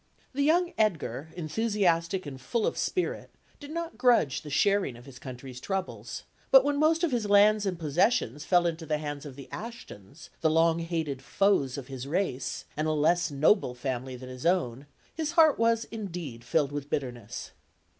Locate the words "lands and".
7.29-7.77